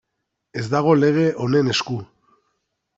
[0.61, 2.03] Ez dago lege honen esku.